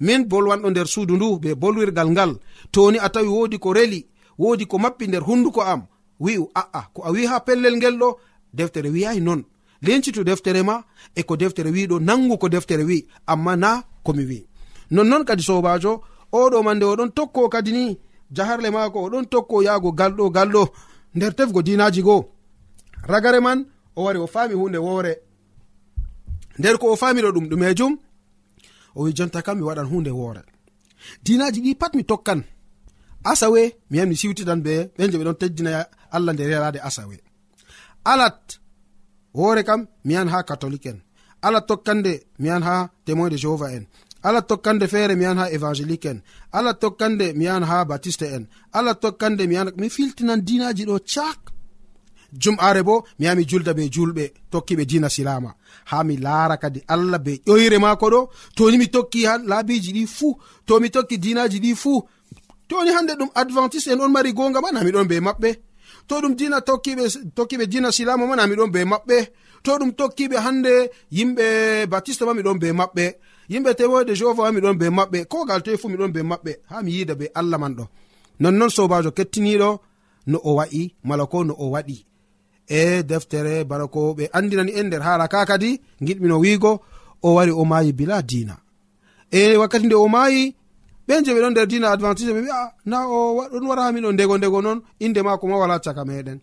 Min 0.00 0.24
bolwanɗo 0.28 0.70
nder 0.70 0.86
suudu 0.86 1.16
ndu 1.16 1.38
be 1.38 1.54
bolwirgal 1.54 2.10
ngal 2.10 2.32
toni 2.72 2.98
a 2.98 3.08
tawi 3.08 3.28
wodi 3.28 3.58
ko 3.58 3.72
reli 3.72 4.06
wodi 4.38 4.66
ko 4.66 4.78
mappi 4.78 5.06
nder 5.08 5.22
hunduko 5.22 5.60
am 5.62 5.86
wi'u 6.20 6.48
a'a 6.54 6.80
ko 6.94 7.02
a 7.04 7.10
wi 7.12 7.26
ha 7.26 7.40
pellel 7.40 7.76
ngel 7.76 7.96
ɗo 7.98 8.08
deftere 8.52 8.88
wiyayi 8.90 9.20
non. 9.20 9.42
Lincitu 9.82 10.24
deftere 10.24 10.62
ma 10.62 10.82
e 11.14 11.22
ko 11.22 11.36
deftere 11.36 11.70
wiɗo 11.70 12.00
nangu 12.00 12.38
ko 12.38 12.48
deftere 12.48 12.84
wi 12.84 13.06
amma 13.26 13.56
na 13.56 13.82
komi 14.02 14.24
wi 14.24 14.46
nonnon 14.90 15.24
kadi 15.24 15.42
sobajo 15.42 16.02
oɗo 16.32 16.62
mande 16.62 16.84
oɗon 16.84 17.10
tokko 17.16 17.48
kadi 17.48 17.72
ni 17.72 17.98
jaharle 18.36 18.70
maako 18.70 18.98
oɗon 19.06 19.24
tokko 19.32 19.56
yahgo 19.66 19.90
galɗo 19.98 20.24
galɗo. 20.36 20.62
Nder 21.14 21.32
tefgo 21.36 21.60
dinaji 21.62 22.02
goo. 22.06 22.22
Ragare 23.10 23.40
man 23.40 23.58
o 23.96 24.02
wari 24.04 24.18
o 24.18 24.26
faami 24.34 24.54
hunde 24.54 24.78
woore. 24.86 25.12
Nder 26.58 26.76
ko 26.80 26.86
o 26.92 26.96
faamiɗo 26.96 27.28
ɗum 27.34 27.46
ɗumejum 27.50 27.92
o 28.96 29.02
wi 29.04 29.10
jonta 29.16 29.42
kam 29.46 29.56
mi 29.58 29.64
waɗan 29.68 29.86
hunde 29.90 30.10
woore. 30.18 30.42
Dinaji 31.24 31.60
ɗi 31.64 31.72
pat 31.80 31.92
mi 31.94 32.04
tokkan. 32.04 32.40
Asawe 33.30 33.62
mi 33.90 33.98
yan 33.98 34.08
mi 34.08 34.16
siwtitan 34.20 34.60
be 34.66 34.74
ɓen 34.96 35.10
je 35.10 35.18
ɓe 35.18 35.24
ɗon 35.24 35.38
teddina 35.40 35.72
allah 36.16 36.32
nder 36.34 36.50
yalade 36.54 36.78
asawe. 36.88 37.16
Alat 38.12 38.42
woore 39.34 39.62
kam 39.68 39.80
mi 40.04 40.12
yan 40.14 40.28
ha 40.32 40.42
catholique 40.42 40.86
en 40.92 40.98
alat 41.46 41.66
tokkande 41.68 42.12
mi 42.40 42.48
yan 42.48 42.62
ha 42.62 42.90
témoin 43.04 43.28
de 43.30 43.36
jehova 43.36 43.66
en. 43.76 43.84
ala 44.26 44.40
tokkande 44.42 44.86
feere 44.92 45.14
mi 45.16 45.24
yan 45.24 45.38
ha 45.38 45.50
évangélique 45.56 46.06
en. 46.12 46.18
Ala 46.52 46.72
tokkande 46.74 47.26
mi 47.38 47.44
yan 47.44 47.62
ha 47.62 47.84
baptiste 47.84 48.22
en. 48.36 48.44
Ala 48.72 48.94
tokkande 48.94 49.46
mi 49.46 49.54
yan 49.54 49.70
mi 49.76 49.88
filtinan 49.90 50.40
dinaji 50.46 50.84
ɗo 50.88 50.96
cak 51.12 51.38
jum'are 52.42 52.82
bo 52.82 53.04
mi 53.18 53.26
yami 53.26 53.44
julda 53.50 53.72
be 53.74 53.82
julɓe 53.94 54.24
tokkiɓe 54.52 54.84
dina 54.90 55.08
silama 55.08 55.50
ha 55.90 56.02
mi 56.04 56.16
laara 56.16 56.56
kadi 56.56 56.80
allah 56.88 57.18
be 57.18 57.32
ƴoyre 57.46 57.78
maako 57.78 58.06
ɗo. 58.14 58.20
Toni 58.56 58.78
mi 58.78 58.86
tokki 58.88 59.24
ha 59.28 59.38
laabiji 59.38 59.92
ɗi 59.96 60.06
fuu. 60.06 60.32
To 60.66 60.80
mi 60.80 60.90
tokki 60.90 61.16
dinaji 61.18 61.58
ɗi 61.64 61.74
fuu. 61.82 62.02
Toni 62.68 62.90
hande 62.96 63.12
ɗum 63.20 63.30
adventiste 63.34 63.88
en 63.92 64.00
on 64.00 64.08
mari 64.12 64.32
gonga 64.32 64.60
ma 64.60 64.70
nami 64.72 64.90
ɗon 64.90 65.06
be 65.08 65.20
maɓɓe. 65.20 65.50
To 66.08 66.20
ɗum 66.22 66.34
dina 66.34 66.60
tokkiɓe 66.60 67.04
tokkiɓe 67.36 67.66
dina 67.66 67.92
silama 67.92 68.26
ma 68.26 68.36
nami 68.36 68.54
ɗon 68.56 68.70
be 68.72 68.80
maɓɓe. 68.84 69.16
To 69.64 69.78
ɗum 69.78 69.92
tokkiɓe 69.92 70.36
hande 70.46 70.90
yimɓe 71.12 71.86
baptiste 71.92 72.22
ma 72.24 72.32
miɗon 72.34 72.58
be 72.58 72.72
maɓɓe. 72.72 73.06
yimɓe 73.50 73.70
tewoyɗe 73.78 74.12
jehova 74.18 74.52
miɗon 74.54 74.76
be 74.80 74.86
maɓɓe 74.98 75.18
kogal 75.32 75.60
toye 75.64 75.76
fu 75.76 75.86
miɗon 75.88 76.12
be 76.14 76.20
maɓɓe 76.30 76.52
ha 76.70 76.76
mi 76.84 76.90
yida 76.96 77.14
be 77.20 77.26
allah 77.34 77.58
man 77.62 77.74
ɗo. 77.78 77.84
Nonnon 78.40 78.70
sobajo 78.76 79.10
kettiniɗo 79.16 79.68
no 80.26 80.38
o 80.44 80.50
wa'i 80.58 80.82
mala 81.08 81.24
ko 81.26 81.44
no 81.44 81.54
o 81.58 81.66
waɗi. 81.74 81.96
E 82.68 83.02
deftere 83.02 83.64
bana 83.64 83.86
ko 83.86 84.00
ɓe 84.18 84.24
andinani 84.32 84.72
en 84.78 84.86
nder 84.86 85.02
haala 85.06 85.28
ka 85.28 85.44
kadi 85.50 85.80
giɗmino 86.06 86.36
wiigo 86.42 86.72
o 87.22 87.34
wari 87.36 87.50
o 87.52 87.64
maayi 87.64 87.92
bila 87.92 88.22
dina 88.22 88.56
e 89.30 89.56
wakkati 89.60 89.86
nde 89.86 89.94
o 89.94 90.08
maayi 90.08 90.54
ɓen 91.08 91.24
je 91.24 91.30
ɓe 91.34 91.40
ɗon 91.42 91.50
nder 91.52 91.66
dina 91.70 91.90
adventise 91.94 92.32
ɓe 92.32 92.40
mbia 92.40 92.72
na 92.90 92.98
o 93.08 93.18
ɗon 93.52 93.66
wara 93.68 93.82
hamiɗo 93.86 94.08
ndego 94.12 94.34
ndego 94.38 94.58
noon 94.62 94.78
inde 95.04 95.20
maako 95.22 95.44
ma 95.48 95.56
wala 95.62 95.78
caka 95.84 96.02
meɗen. 96.08 96.38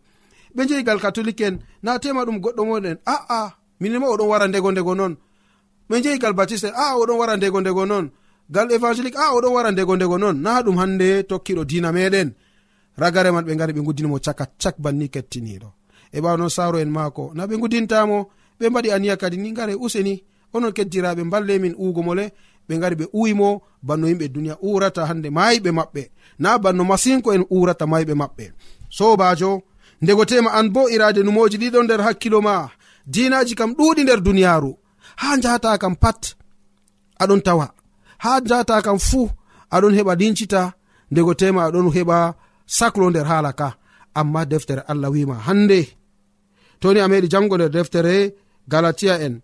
Ɓe 0.56 0.62
jeyigal 0.70 1.00
catholique 1.00 1.42
en 1.48 1.56
na 1.84 2.00
tema 2.00 2.22
ɗum 2.26 2.38
goɗɗo 2.44 2.62
moɗen 2.70 2.98
aa 3.06 3.50
minima 3.80 4.06
oɗon 4.14 4.28
wara 4.32 4.46
ndego 4.48 4.72
ndego 4.72 4.94
noon 4.96 5.14
min 5.92 6.02
jehi 6.04 6.18
gal 6.20 6.34
baptiste 6.34 6.70
a 6.76 6.96
oɗon 6.96 7.18
wara 7.20 7.38
ndego 7.38 7.62
ndego 7.62 7.86
non. 7.86 8.10
Gal 8.50 8.72
évangélique 8.72 9.18
a 9.18 9.36
oɗon 9.36 9.54
wara 9.56 9.72
ndego 9.72 9.96
ndego 9.96 10.18
non. 10.18 10.34
Na 10.42 10.62
ɗum 10.62 10.78
hande 10.78 11.24
tokkiɗo 11.24 11.66
dina 11.66 11.92
meɗen. 11.92 12.32
Ragare 12.98 13.32
man 13.32 13.46
ɓe 13.46 13.56
gari 13.56 13.74
ɓe 13.74 13.82
guddinimo 13.86 14.20
caka 14.26 14.46
cak 14.62 14.76
banni 14.80 15.10
kettiniɗo. 15.10 15.70
E 16.14 16.20
ɓawa 16.22 16.38
noon 16.38 16.50
saro 16.50 16.78
en 16.80 16.90
maako. 16.90 17.32
Na 17.36 17.46
ɓe 17.46 17.56
guddintamo 17.60 18.18
ɓe 18.60 18.70
mbaɗi 18.70 18.92
aniya 18.92 19.18
kadi 19.18 19.38
ni 19.38 19.52
gare 19.52 19.74
useni. 19.76 20.24
Onon 20.54 20.72
keddiraɓe 20.72 21.24
mballe 21.24 21.60
min 21.60 21.76
ugo 21.78 22.02
mo 22.04 22.14
ɓe 22.16 22.80
gari 22.80 22.96
ɓe 22.96 23.06
uwimo 23.14 23.62
banno 23.84 24.08
yimɓe 24.08 24.28
duniya 24.34 24.58
urata 24.62 25.06
hande 25.06 25.30
mayiɓe 25.30 25.72
maɓɓe. 25.72 26.04
Na 26.40 26.58
banno 26.58 26.84
masinko 26.84 27.34
en 27.34 27.44
urata 27.50 27.86
mayiɓe 27.86 28.14
maɓɓe. 28.14 28.46
Sobajo 28.90 29.62
ndego 30.02 30.26
tema 30.26 30.52
an 30.54 30.70
bo 30.70 30.90
irade 30.90 31.24
numoji 31.24 31.58
ɗiɗo 31.58 31.84
nder 31.84 32.02
hakkilo 32.02 32.42
ma. 32.42 32.70
Dinaji 33.06 33.56
kam 33.56 33.72
ɗuɗi 33.74 34.04
nder 34.04 34.22
duniyaru 34.22 34.78
ha 35.16 35.38
njahata 35.38 35.78
kam 35.82 35.96
pat 36.04 36.22
aɗon 37.22 37.42
tawa. 37.46 37.68
Ha 38.24 38.32
njahata 38.40 38.76
kam 38.86 39.00
fuu 39.08 39.30
aɗon 39.76 39.94
heɓa 39.98 40.14
lincita 40.20 40.62
ndego 41.12 41.34
tema 41.40 41.62
aɗon 41.68 41.88
heɓa 41.96 42.18
saclo 42.78 43.06
nder 43.10 43.26
hala 43.32 43.52
ka. 43.60 43.68
Amma 44.20 44.42
deftere 44.52 44.82
allah 44.92 45.10
wima 45.14 45.36
hande. 45.48 45.80
Toni 46.80 47.00
a 47.00 47.08
meɗi 47.12 47.28
jango 47.34 47.56
nder 47.58 47.72
deftere 47.76 48.16
galatia 48.72 49.14
en. 49.26 49.36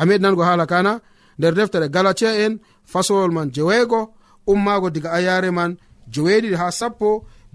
A 0.00 0.02
meɗi 0.06 0.22
nango 0.22 0.42
hala 0.48 0.64
kana 0.72 0.92
nder 1.38 1.54
deftere 1.58 1.86
galatia 1.94 2.30
en 2.44 2.52
fasowol 2.92 3.32
man 3.36 3.48
jeweego 3.54 4.00
ummago 4.52 4.88
diga 4.94 5.10
ayare 5.18 5.50
man 5.58 5.72
joweeɗiɗi 6.12 6.56
ha 6.60 6.66
sappo 6.78 7.08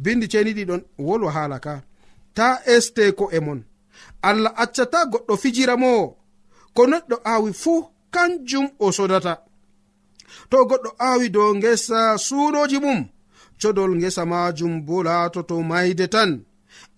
bindi 0.03 0.25
ceniɗi 0.31 0.63
ɗon 0.69 0.81
wolwa 1.07 1.31
hala 1.37 1.57
ka. 1.65 1.73
Ta 2.37 2.47
esteko 2.75 3.25
e 3.31 3.39
mon. 3.45 3.59
Allah 4.29 4.53
accata 4.63 4.99
goɗɗo 5.11 5.33
fijira 5.41 5.75
mo. 5.83 5.91
ko 6.75 6.81
neɗɗo 6.91 7.15
aawi 7.31 7.51
fuu 7.61 7.79
kanjum 8.13 8.65
o 8.79 8.87
sodata. 8.97 9.33
To 10.49 10.57
goɗɗo 10.69 10.89
aawi 11.07 11.27
dow 11.35 11.49
ngesa 11.57 11.99
suuɗoji 12.25 12.77
mum 12.85 12.99
codol 13.61 13.91
ngesa 13.99 14.23
majum 14.31 14.73
bo 14.85 14.95
laatoto 15.07 15.55
mayde 15.69 16.05
tan. 16.13 16.31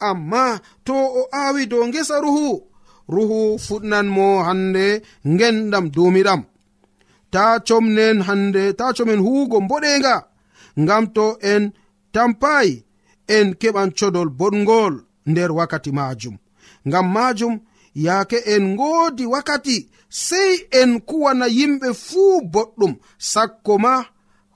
Amma 0.09 0.43
to 0.85 0.95
o 1.19 1.21
aawi 1.41 1.61
dow 1.71 1.83
ngesa 1.89 2.15
ruhu 2.25 2.47
ruhu 3.15 3.39
fuɗnan 3.65 4.07
mo 4.15 4.27
hande 4.47 4.85
ngendam 5.33 5.85
dumiɗam 5.95 6.41
ta 7.33 7.43
comnen 7.67 8.17
hande 8.27 8.63
ta 8.79 8.85
comen 8.95 9.19
huugo 9.25 9.57
mboɗenga 9.65 10.15
ngam 10.81 11.03
to 11.15 11.25
en 11.51 11.63
tampayi 12.13 12.73
en 13.35 13.47
keɓan 13.61 13.89
codol 13.97 14.29
boɗgol 14.39 14.93
nder 15.29 15.51
wakkati 15.57 15.91
majum 15.97 16.35
ngam 16.87 17.05
majum 17.15 17.53
yaake 18.05 18.37
en 18.53 18.63
ngoodi 18.73 19.25
wakkati 19.33 19.77
sey 20.27 20.53
en 20.79 20.91
kuwana 21.07 21.45
yimɓe 21.57 21.87
fuu 22.05 22.41
boɗɗum. 22.53 22.93
Sakko 23.31 23.73
ma 23.83 23.93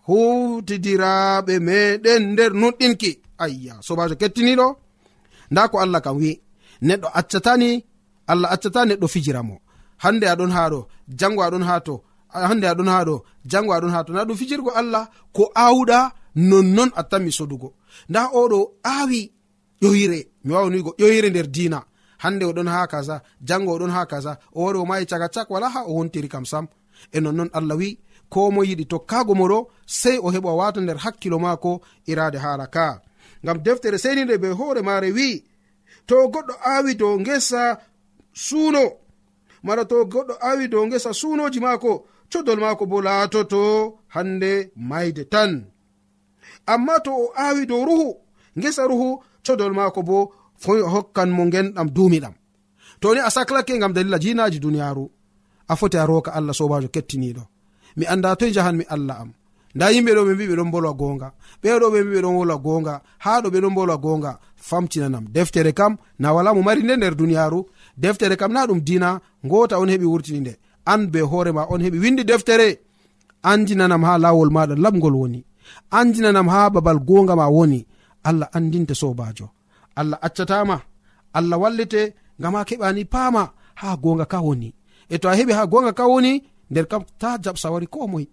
howtidiraaɓe 0.07 1.53
meɗen 1.67 2.21
nder 2.33 2.51
nuɗɗinki. 2.61 3.11
Ayya 3.43 3.73
sobajo 3.87 4.15
kettiniɗo. 4.21 4.67
Nda 5.51 5.61
ko 5.71 5.75
allah 5.83 6.01
kam 6.05 6.17
wi 6.21 6.31
neɗɗo 6.87 7.07
accatani 7.19 7.69
allah 8.31 8.49
accata 8.55 8.79
neɗɗo 8.89 9.07
fijira 9.13 9.41
mo. 9.47 9.55
Hande 10.03 10.25
aɗon 10.33 10.51
ha 10.55 10.63
ɗo 10.73 10.79
jango 11.19 11.41
aɗon 11.47 11.63
ha 11.69 11.75
to 11.87 11.93
hande 12.49 12.65
aɗon 12.71 12.89
ha 12.93 12.99
ɗo 13.07 13.15
jango 13.51 13.71
aɗon 13.77 13.91
ha 13.95 13.99
to. 14.05 14.11
Na 14.13 14.23
ɗum 14.27 14.37
fijirgo 14.41 14.71
allah 14.79 15.03
ko 15.35 15.43
awɗa 15.65 15.99
nonnon 16.49 16.89
attanmi 16.99 17.31
sodugo. 17.37 17.69
Nda 18.09 18.21
oɗo 18.41 18.59
awi 18.83 19.19
ƴoyire 19.81 20.19
mi 20.45 20.51
wawanigo 20.55 20.91
ƴoyire 20.99 21.29
nder 21.29 21.47
dina 21.55 21.79
hande 22.23 22.45
oɗon 22.45 22.69
ha 22.73 22.87
kaza 22.87 23.15
jango 23.47 23.71
oɗon 23.75 23.91
ha 23.95 24.05
kaza 24.11 24.31
o 24.57 24.63
wari 24.63 24.77
o 24.79 24.85
mayi 24.85 25.05
caga 25.11 25.27
cak 25.35 25.49
wala 25.53 25.67
ha 25.73 25.81
o 25.89 25.91
wontiri 25.97 26.29
kam 26.33 26.45
sam. 26.51 26.65
E 27.15 27.19
nonnon 27.19 27.49
allah 27.57 27.77
wi 27.81 27.89
ko 28.29 28.51
mo 28.51 28.61
yiɗi 28.69 28.85
tokkago 28.91 29.33
moɗo 29.39 29.59
sei 29.85 30.17
o 30.25 30.27
heɓa 30.35 30.51
wata 30.59 30.79
nder 30.81 30.97
hakkilo 31.03 31.37
maako 31.39 31.71
irade 32.11 32.37
hala 32.45 32.67
ka. 32.75 33.01
Ngam 33.43 33.57
deftere 33.65 33.97
seninde 34.03 34.35
be 34.41 34.49
hoore 34.59 34.81
mare 34.81 35.09
wi 35.17 35.29
to 36.07 36.15
goɗɗo 36.33 36.53
awi 36.73 36.91
dow 37.01 37.17
gesa 37.25 37.63
suuno 38.45 38.83
mara 39.63 39.83
to 39.85 39.95
goɗɗo 40.13 40.33
awi 40.49 40.67
dow 40.73 40.85
gesa 40.91 41.09
suunoji 41.19 41.59
maako 41.65 41.91
codol 42.31 42.59
maako 42.63 42.85
bo 42.91 42.97
laatoto 43.07 43.61
hande 44.13 44.51
mayde 44.89 45.23
tan. 45.33 45.51
Amma 46.73 46.95
to 47.05 47.11
o 47.23 47.25
awi 47.45 47.65
dow 47.65 47.85
ruhu 47.87 48.09
gesa 48.61 48.83
ruhu 48.91 49.09
codol 49.45 49.73
maako 49.73 50.01
bo 50.09 50.17
foy 50.63 50.79
o 50.81 50.87
hokkan 50.95 51.29
mo 51.35 51.43
genɗam 51.53 51.87
duumiɗam. 51.95 52.33
To 53.01 53.07
ni 53.13 53.19
a 53.19 53.29
saklake 53.35 53.73
gam 53.81 53.93
dalila 53.95 54.17
jinaji 54.23 54.59
duniyaru 54.63 55.05
a 55.71 55.73
foti 55.79 55.97
a 55.97 56.05
roka 56.11 56.31
allah 56.37 56.53
sobajo 56.59 56.87
kettiniɗo 56.95 57.43
mi 57.97 58.05
anda 58.13 58.29
toye 58.39 58.51
jahanmi 58.55 58.83
allah 58.95 59.17
am. 59.23 59.31
Nda 59.75 59.85
yimɓe 59.93 60.11
ɗo 60.17 60.21
ɓe 60.27 60.33
mbi 60.35 60.45
ɓe 60.49 60.55
ɗon 60.59 60.69
bolwa 60.73 60.91
gonga 61.01 61.27
ɓeɗo 61.63 61.85
ɓe 61.93 61.99
mbi 62.03 62.11
ɓe 62.15 62.21
ɗon 62.25 62.35
wolwa 62.37 62.57
gonga 62.65 62.93
ha 63.23 63.31
ɗo 63.43 63.47
ɓe 63.53 63.59
ɗon 63.63 63.73
bolwa 63.77 63.97
gonga 64.05 64.31
famtinanam. 64.67 65.25
Deftere 65.35 65.71
kam 65.79 65.93
na 66.21 66.27
wala 66.35 66.49
mo 66.55 66.61
mari 66.67 66.81
nde 66.83 66.95
nder 66.97 67.15
duniyaru 67.19 67.59
deftere 68.03 68.35
kam 68.41 68.51
na 68.53 68.61
ɗum 68.67 68.79
dina 68.87 69.09
ngota 69.45 69.75
on 69.81 69.89
heɓi 69.93 70.05
wurtini 70.11 70.39
nde. 70.41 70.53
An 70.91 71.01
be 71.11 71.19
hoorema 71.31 71.63
on 71.73 71.79
heɓi 71.85 71.97
windi 72.03 72.23
deftere. 72.31 72.67
Andinanam 73.51 74.03
ha 74.07 74.13
lawol 74.23 74.49
maɗa 74.55 74.75
lamgol 74.83 75.15
woni. 75.21 75.41
Andinanam 75.99 76.47
ha 76.53 76.69
babal 76.73 76.99
gonga 77.09 77.35
ma 77.35 77.47
woni. 77.55 77.79
Allah 78.23 78.49
andinte 78.57 78.93
sobajo 79.01 79.47
allah 79.99 80.17
accatama 80.21 80.77
allah 81.37 81.57
wallete 81.63 82.13
ngam 82.39 82.53
ha 82.57 82.61
keɓani 82.69 83.03
paama 83.13 83.43
ha 83.79 83.87
gonga 84.03 84.25
ka 84.25 84.39
woni. 84.45 84.69
E 85.09 85.15
to 85.21 85.27
a 85.29 85.35
heɓi 85.37 85.53
ha 85.57 85.63
gonga 85.71 85.91
ka 85.99 86.05
woni 86.11 86.33
nder 86.71 86.85
kam 86.91 87.03
ta 87.21 87.29
jabsawari 87.43 87.87
ko 87.93 88.07
moy 88.07 88.25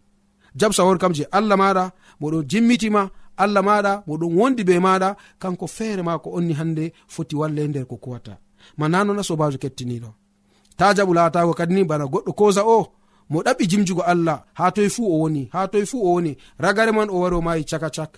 jabsawari 0.60 0.98
kam 1.02 1.12
je 1.16 1.24
allah 1.38 1.56
maɗa 1.62 1.84
moɗon 2.20 2.44
jimmitima 2.50 3.02
allah 3.42 3.62
maɗa 3.68 3.92
moɗon 4.08 4.32
wondi 4.38 4.62
be 4.68 4.74
maɗa 4.86 5.08
kanko 5.42 5.66
feere 5.76 6.02
ma 6.02 6.18
ko 6.22 6.28
onni 6.38 6.52
hande 6.60 6.84
foti 7.14 7.34
walle 7.40 7.62
nder 7.68 7.84
ko 7.90 7.96
kuwata. 7.96 8.34
Ma 8.78 8.86
nanona 8.88 9.22
sobajo 9.28 9.58
kettiniɗo 9.62 10.10
ta 10.78 10.86
jaɓu 10.96 11.12
latago 11.14 11.52
kadi 11.58 11.74
ni 11.74 11.84
bana 11.90 12.04
goɗɗo 12.12 12.32
kosa 12.38 12.62
o 12.76 12.78
mo 13.30 13.38
ɗaɓɓi 13.46 13.64
jimjugo 13.70 14.02
allah 14.12 14.38
ha 14.58 14.64
toye 14.74 14.88
fuu 14.94 15.06
o 15.14 15.16
woni 15.22 15.42
ha 15.52 15.60
toye 15.72 15.86
fuu 15.90 16.00
o 16.06 16.10
woni. 16.14 16.32
Ragare 16.58 16.92
man 16.92 17.10
o 17.10 17.16
wari 17.22 17.36
o 17.36 17.40
mayi 17.46 17.64
caka 17.70 17.90
cak 17.96 18.12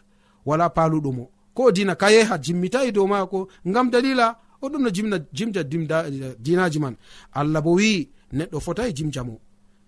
wala 0.47 0.67
paluɗumo 0.77 1.25
ko 1.61 1.71
dina 1.77 1.95
kayeha 2.03 2.35
jimmitayi 2.45 2.91
dow 2.97 3.07
maako 3.13 3.39
ngam 3.69 3.87
dalila 3.93 4.27
o 4.63 4.67
ɗum 4.73 4.83
no 4.85 4.91
jimna 4.97 5.17
jimja 5.37 5.61
eh, 6.09 6.35
dinaji 6.45 6.79
man. 6.85 6.95
Allah 7.39 7.61
bo 7.65 7.71
wi'i 7.79 8.09
neɗɗo 8.37 8.59
fotayi 8.67 8.93
jimjamo 8.97 9.35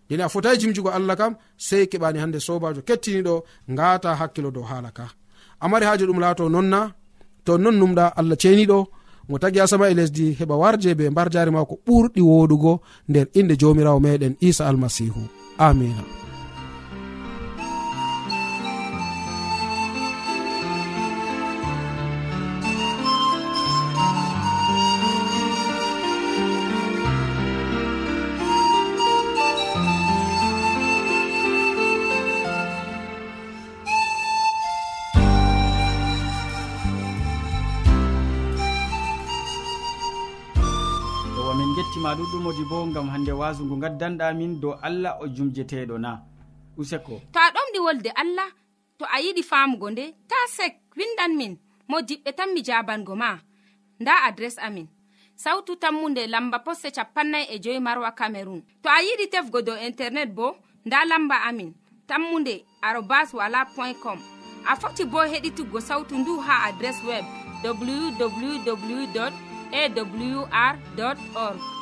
dina 0.09 0.25
a 0.25 0.29
fotayi 0.35 0.57
jimjugo 0.61 0.91
allah 0.99 1.17
kam 1.21 1.33
sei 1.67 1.85
keɓani 1.91 2.19
hande 2.23 2.39
sobajo 2.47 2.81
kettiniɗo 2.89 3.35
ngata 3.73 4.11
hakkilo 4.21 4.51
dow 4.57 4.65
hala 4.71 4.91
ka. 4.99 5.07
Amari 5.65 5.87
haji 5.89 6.05
ɗum 6.09 6.21
laato 6.25 6.45
nonna 6.55 6.81
to 7.45 7.53
non 7.63 7.77
numɗa 7.81 8.05
allah 8.21 8.37
ceniɗo 8.43 8.79
mo 9.29 9.37
tagi 9.43 9.61
asama 9.61 9.89
e 9.91 9.95
lesdi 9.99 10.25
heɓa 10.39 10.55
warje 10.63 10.91
be 10.99 11.05
mbar 11.11 11.29
jari 11.35 11.51
mako 11.57 11.75
ɓurɗi 11.87 12.21
woɗugo 12.31 12.73
nder 13.09 13.27
inde 13.39 13.55
jomirawo 13.61 13.99
meɗen 14.05 14.35
isa 14.49 14.63
almasihu 14.69 15.21
amina 15.67 16.22
ma 42.13 42.19
ɗuɗɗum 42.19 42.43
modi 42.45 42.65
bo 42.71 42.77
gam 42.95 43.09
hande 43.13 43.33
wasu 43.41 43.65
ngu 43.65 43.77
gaddanɗamin 43.83 44.61
dow 44.61 44.75
allah 44.83 45.17
o 45.23 45.27
jumjeteɗo 45.35 45.99
na. 45.99 46.11
Useko. 46.77 47.15
To 47.33 47.39
a 47.41 47.51
ɗomɗi 47.55 47.79
wolde 47.85 48.11
allah 48.23 48.49
to 48.99 49.05
a 49.05 49.19
yiɗi 49.25 49.43
famugo 49.51 49.91
nde 49.91 50.05
ta 50.29 50.37
sek 50.57 50.73
windan 50.97 51.33
min 51.39 51.57
mo 51.89 52.01
diɓɓe 52.01 52.31
tan 52.37 52.53
mi 52.55 52.61
jabango 52.63 53.15
ma. 53.17 53.39
Nda 54.01 54.13
adres 54.29 54.59
amin. 54.59 54.89
Sautu 55.37 55.77
tammunde 55.77 56.27
lamba 56.27 56.59
posse 56.59 56.91
capannay 56.97 57.45
e 57.51 57.59
joyi 57.59 57.81
marwa 57.81 58.11
camerun 58.19 58.61
to 58.83 58.89
a 58.91 59.01
yiɗi 59.07 59.27
tefgo 59.33 59.63
dow 59.63 59.77
internet 59.77 60.35
bo 60.35 60.57
nda 60.85 61.05
lamba 61.11 61.37
amin. 61.49 61.73
Tammunde 62.07 62.65
arobas 62.83 63.33
wala 63.33 63.65
point 63.75 63.97
com. 64.03 64.19
A 64.71 64.77
foti 64.77 65.05
bo 65.05 65.19
heɗituggo 65.33 65.81
sautu 65.81 66.15
ndu 66.19 66.41
ha 66.47 66.55
adres 66.69 66.99
web 67.09 67.25
www 67.65 69.07
awr 69.73 70.77
org. 71.35 71.82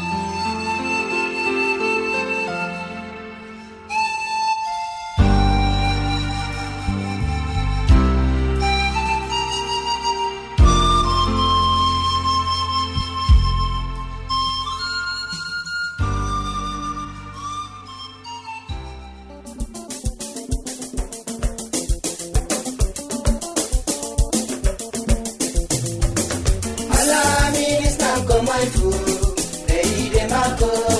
mako 30.41 30.90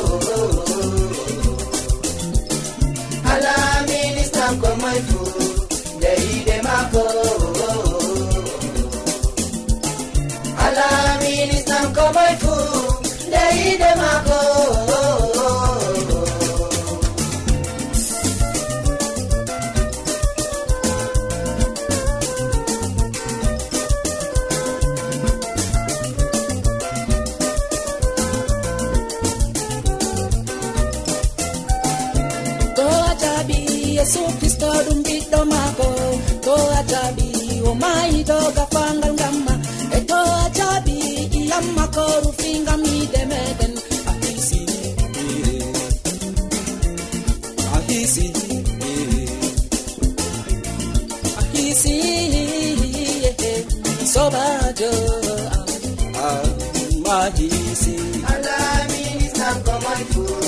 life. 60.09 60.40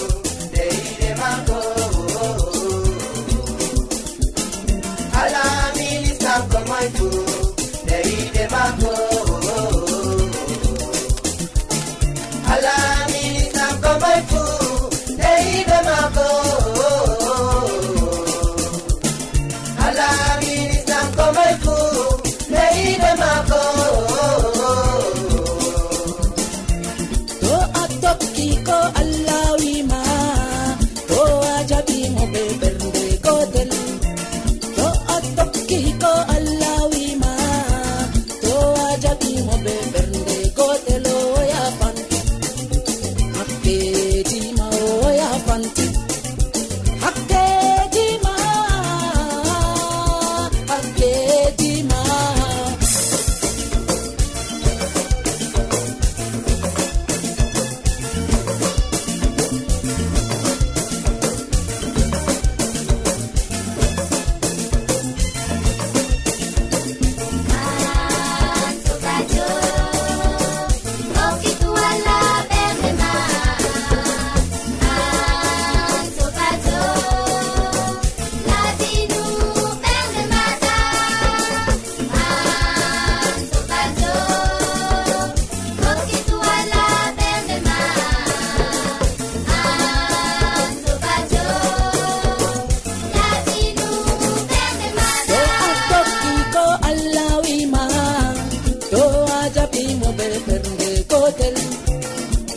gotel 101.24 101.56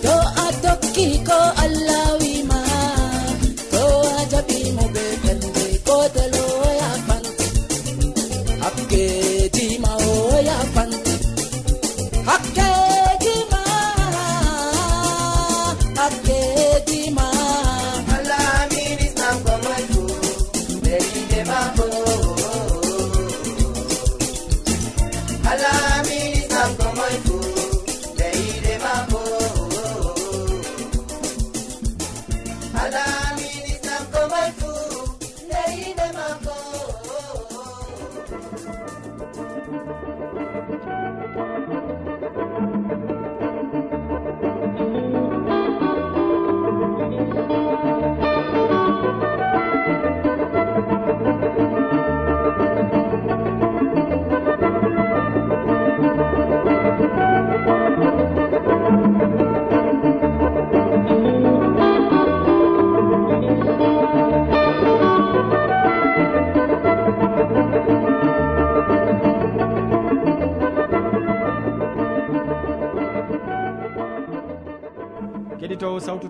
to 0.02 0.35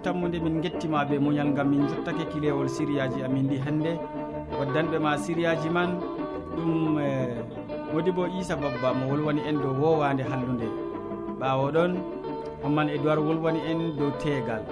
tammude 0.07 0.39
min 0.39 0.63
gettima 0.63 1.03
be 1.05 1.19
muñal 1.19 1.51
ngam 1.51 1.67
min 1.71 1.83
jottake 1.91 2.31
kilewol 2.31 2.69
siriyaji 2.71 3.25
amin 3.27 3.49
ɗi 3.51 3.59
hannde. 3.59 3.93
Waddanɓe 4.59 4.99
ma 5.03 5.19
siriyaji 5.19 5.69
man 5.69 5.99
ɗum 6.55 6.99
eh, 7.03 7.43
modi 7.93 8.11
bo 8.15 8.27
isa 8.39 8.55
babba 8.57 8.95
mo 8.95 9.11
wolwani 9.11 9.43
en 9.49 9.59
dow 9.59 9.75
wowande 9.75 10.23
hallude. 10.23 10.69
Ɓawo 11.41 11.73
ɗon 11.75 11.93
hamman 12.63 12.89
e 12.89 12.99
dowar 13.03 13.19
wolwani 13.19 13.59
en 13.71 13.97
dow 13.99 14.11
teegal 14.23 14.63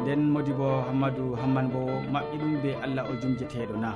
nden 0.00 0.20
modi 0.32 0.52
bo 0.56 0.80
hammadou 0.88 1.36
hamman 1.36 1.68
bo 1.68 1.80
maɓɓi 2.12 2.36
ɗum 2.40 2.54
be 2.62 2.70
allah 2.82 3.04
o 3.10 3.12
jumjeteɗo 3.20 3.76
na. 3.76 3.92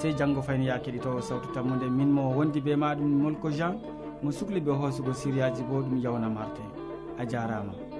Sey 0.00 0.12
janggo 0.16 0.40
fayni 0.40 0.66
ya 0.72 0.78
keɗito 0.80 1.20
sawtu 1.20 1.52
tammude 1.52 1.84
min 1.90 2.08
mo 2.10 2.32
wondi 2.32 2.60
be 2.64 2.72
maɗum 2.76 3.12
molko 3.22 3.50
jean 3.52 3.76
mo 4.22 4.30
sukli 4.32 4.58
be 4.60 4.72
hoosugo 4.72 5.12
siriyaji 5.12 5.62
bo 5.68 5.82
ɗum 5.84 6.00
yawna 6.00 6.28
martin. 6.32 6.64
A 7.20 7.26
jarama. 7.28 7.91